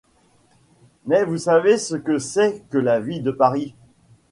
[1.05, 3.75] Mais vous savez ce que c’est que la vie de Paris.